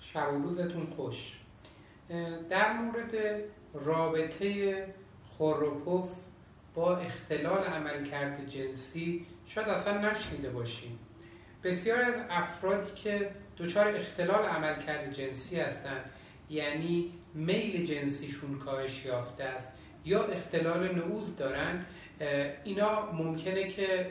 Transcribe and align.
شب 0.00 0.34
و 0.34 0.42
روزتون 0.42 0.86
خوش. 0.96 1.32
در 2.50 2.72
مورد 2.72 3.14
رابطه 3.74 4.94
خوروپوف 5.28 6.10
با 6.74 6.96
اختلال 6.96 7.64
عملکرد 7.64 8.48
جنسی 8.48 9.26
شاید 9.46 9.68
اصلا 9.68 10.10
نشنیده 10.10 10.50
باشیم 10.50 10.98
بسیار 11.64 12.02
از 12.02 12.14
افرادی 12.30 12.90
که 12.94 13.30
دچار 13.58 13.96
اختلال 13.96 14.44
عملکرد 14.44 15.12
جنسی 15.12 15.60
هستند 15.60 16.10
یعنی 16.50 17.12
میل 17.34 17.86
جنسیشون 17.86 18.58
کاهش 18.58 19.04
یافته 19.04 19.44
است 19.44 19.72
یا 20.04 20.24
اختلال 20.24 20.94
نعوز 20.94 21.36
دارن 21.36 21.86
اینا 22.64 23.12
ممکنه 23.12 23.68
که 23.68 24.10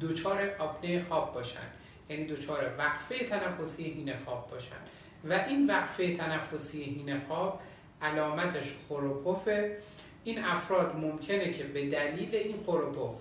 دچار 0.00 0.50
آپنه 0.58 1.04
خواب 1.04 1.34
باشن. 1.34 1.79
یعنی 2.10 2.26
دچار 2.26 2.74
وقفه 2.78 3.18
تنفسی 3.24 3.84
هینه 3.84 4.16
خواب 4.24 4.50
باشن. 4.50 4.76
و 5.24 5.32
این 5.32 5.66
وقفه 5.66 6.16
تنفسی 6.16 6.82
هینه 6.82 7.20
خواب 7.28 7.60
علامتش 8.02 8.74
خروپوفه 8.88 9.78
این 10.24 10.44
افراد 10.44 10.96
ممکنه 10.96 11.52
که 11.52 11.64
به 11.64 11.86
دلیل 11.86 12.34
این 12.34 12.56
خروپوف 12.66 13.14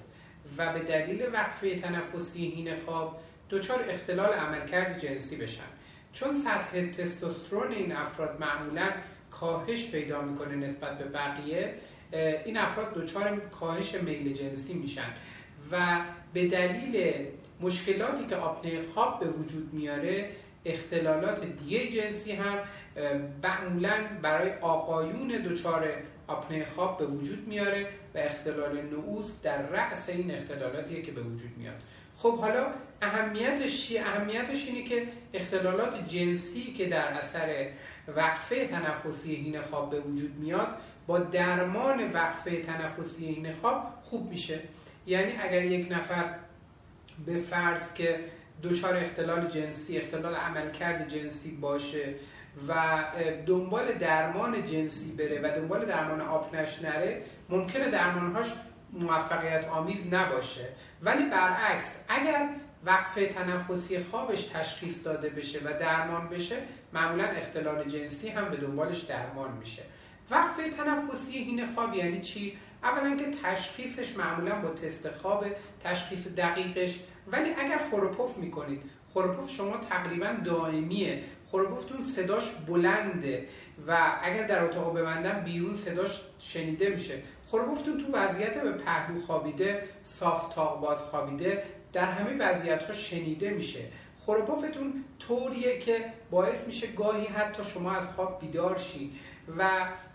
و 0.58 0.74
به 0.74 0.80
دلیل 0.80 1.30
وقفه 1.34 1.76
تنفسی 1.76 2.48
هینه 2.48 2.78
خواب 2.86 3.20
دچار 3.50 3.86
اختلال 3.90 4.34
عملکرد 4.34 5.00
جنسی 5.00 5.36
بشن. 5.36 5.70
چون 6.14 6.34
سطح 6.34 6.86
تستوسترون 6.92 7.72
این 7.72 7.92
افراد 7.92 8.38
معمولا 8.40 8.90
کاهش 9.32 9.92
پیدا 9.92 10.22
می‌کنه 10.22 10.56
نسبت 10.56 10.98
به 10.98 11.04
بقیه 11.06 11.74
این 12.46 12.58
افراد 12.58 12.94
دچار 12.94 13.40
کاهش 13.40 13.96
میل 13.96 14.34
جنسی 14.34 14.74
میشن 14.74 15.14
و 15.72 16.02
به 16.34 16.48
دلیل 16.48 17.26
مشکلاتی 17.62 18.26
که 18.26 18.36
آپنه 18.36 18.82
خواب 18.94 19.20
به 19.20 19.28
وجود 19.28 19.74
میاره 19.74 20.30
اختلالات 20.66 21.46
دیگه 21.46 21.88
جنسی 21.88 22.32
هم 22.32 22.58
معمولا 23.44 23.94
برای 24.22 24.52
آقایون 24.62 25.28
دچار 25.28 25.88
آپنه 26.28 26.66
خواب 26.66 26.98
به 26.98 27.06
وجود 27.06 27.48
میاره 27.48 27.86
و 28.16 28.18
اختلال 28.18 28.82
نعوز 28.82 29.42
در 29.42 29.62
رأس 29.62 30.10
این 30.10 30.32
اختلالاتیه 30.32 31.02
که 31.02 31.12
به 31.12 31.22
وجود 31.22 31.58
میاد 31.58 31.76
خب 32.18 32.38
حالا 32.38 32.68
اهمیتش 33.02 33.88
چیه؟ 33.88 34.02
اهمیتش 34.02 34.68
اینه 34.68 34.84
که 34.84 35.08
اختلالات 35.34 36.08
جنسی 36.08 36.74
که 36.74 36.86
در 36.86 37.14
اثر 37.14 37.68
وقفه 38.08 38.68
تنفسی 38.68 39.36
هین 39.36 39.62
خواب 39.62 39.90
به 39.90 40.00
وجود 40.00 40.36
میاد 40.40 40.68
با 41.08 41.20
درمان 41.20 42.12
وقفه 42.12 42.62
تنفسی 42.62 43.26
هین 43.26 43.54
خواب 43.62 43.84
خوب 44.04 44.30
میشه 44.30 44.60
یعنی 45.08 45.32
اگر 45.42 45.64
یک 45.64 45.92
نفر 45.92 46.26
به 47.26 47.38
فرض 47.38 47.94
که 47.94 48.20
دچار 48.64 48.98
اختلال 48.98 49.48
جنسی 49.48 49.98
اختلال 49.98 50.36
عملکرد 50.36 51.08
جنسی 51.08 51.52
باشه 51.52 52.14
و 52.68 53.04
دنبال 53.46 53.94
درمان 53.94 54.66
جنسی 54.66 55.12
بره 55.12 55.40
و 55.44 55.56
دنبال 55.56 55.86
درمان 55.86 56.22
آپنش 56.22 56.82
نره 56.82 57.22
ممکنه 57.50 57.92
درمانهاش 57.92 58.48
موفقیت 58.94 59.66
آمیز 59.66 60.14
نباشه. 60.14 60.70
ولی 61.02 61.30
برعکس 61.30 61.96
اگر 62.10 62.50
وقفه 62.86 63.28
تنفسی 63.28 64.04
خوابش 64.04 64.44
تشخیص 64.44 65.06
داده 65.06 65.30
بشه 65.30 65.60
و 65.60 65.80
درمان 65.80 66.30
بشه 66.30 66.56
معمولا 66.94 67.24
اختلال 67.24 67.84
جنسی 67.84 68.30
هم 68.30 68.50
به 68.50 68.58
دنبالش 68.58 69.00
درمان 69.00 69.52
میشه. 69.52 69.82
وقفه 70.32 70.70
تنفسی 70.70 71.32
هین 71.32 71.68
خواب 71.76 71.96
یعنی 71.96 72.22
چی؟ 72.22 72.58
اولا 72.84 73.16
که 73.16 73.26
تشخیصش 73.44 74.18
معمولا 74.18 74.56
با 74.56 74.70
تست 74.70 75.12
خواب 75.12 75.46
تشخیص 75.84 76.28
دقیقش. 76.28 77.00
ولی 77.28 77.50
اگر 77.50 77.80
خروپوف 77.92 78.38
می‌کنید 78.38 78.82
خروپوف 79.14 79.52
شما 79.52 79.78
تقریبا 79.78 80.28
دائمیه. 80.46 81.24
خروپوفتون 81.48 82.04
صداش 82.04 82.52
بلنده 82.68 83.48
و 83.88 83.98
اگر 84.24 84.48
در 84.48 84.64
اتاق 84.64 84.98
ببندن 84.98 85.44
بیرون 85.44 85.76
صداش 85.76 86.22
شنیده 86.40 86.90
میشه. 86.90 87.22
خروپوفتون 87.48 87.98
تو 87.98 88.12
وضعیت 88.14 88.62
به 88.62 88.72
پهلو 88.72 89.22
خوابیده 89.22 89.84
صاف 90.04 90.56
باز 90.56 90.98
خوابیده 90.98 91.64
در 91.94 92.06
همه 92.06 92.38
وضعیت 92.40 92.84
ها 92.84 92.94
شنیده 92.94 93.50
میشه. 93.50 93.80
خروپوفتون 94.30 95.04
طوریه 95.20 95.80
که 95.80 96.06
باعث 96.32 96.68
میشه 96.68 96.88
گاهی 96.88 97.26
حتی 97.26 97.64
شما 97.64 97.92
از 97.92 98.08
خواب 98.14 98.40
بیدار 98.42 98.78
شید 98.78 99.12
و 99.58 99.70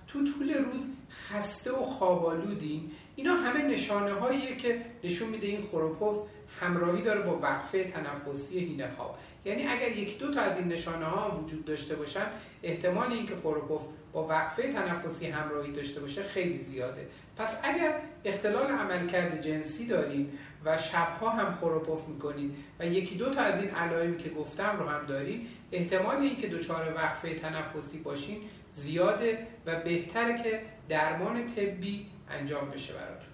تو 0.06 0.18
طول 0.24 0.54
روز 0.54 0.82
خسته 1.10 1.72
و 1.72 1.82
خوابالودین 1.82 2.90
اینا 3.16 3.34
همه 3.34 3.62
نشانه 3.62 4.12
هاییه 4.12 4.56
که 4.56 4.80
نشون 5.04 5.28
میده 5.28 5.46
این 5.46 5.62
خروپوف 5.62 6.16
همراهی 6.64 7.02
داره 7.02 7.20
با 7.20 7.38
وقفه 7.38 7.84
تنفسی 7.84 8.58
هینه 8.58 8.90
خواب. 8.96 9.18
یعنی 9.44 9.66
اگر 9.66 9.96
یک 9.96 10.18
دو 10.18 10.34
تا 10.34 10.40
از 10.40 10.56
این 10.56 10.68
نشانه 10.68 11.04
ها 11.04 11.40
وجود 11.40 11.64
داشته 11.64 11.96
باشن 11.96 12.26
احتمال 12.62 13.12
اینکه 13.12 13.34
خروپوف 13.42 13.80
با 14.12 14.26
وقفه 14.26 14.72
تنفسی 14.72 15.26
همراهی 15.26 15.72
داشته 15.72 16.00
باشه 16.00 16.22
خیلی 16.22 16.58
زیاده. 16.58 17.06
پس 17.36 17.48
اگر 17.62 17.94
اختلال 18.24 18.66
عملکرد 18.66 19.40
جنسی 19.40 19.86
داریم 19.86 20.38
و 20.64 20.78
شبها 20.78 21.30
هم 21.30 21.54
خروپوف 21.54 22.08
می‌کنید 22.08 22.54
و 22.78 22.86
یکی 22.86 23.14
دو 23.14 23.30
تا 23.30 23.40
از 23.40 23.60
این 23.60 23.70
علائمی 23.70 24.18
که 24.18 24.30
گفتم 24.30 24.76
رو 24.78 24.88
هم 24.88 25.06
دارین 25.06 25.46
احتمال 25.72 26.16
اینکه 26.16 26.48
دچار 26.48 26.94
وقفه 26.96 27.34
تنفسی 27.34 27.98
باشین 27.98 28.38
زیاده 28.70 29.46
و 29.66 29.76
بهتره 29.80 30.42
که 30.42 30.62
درمان 30.88 31.46
طبی 31.46 32.06
انجام 32.30 32.70
بشه 32.70 32.92
برای 32.92 33.33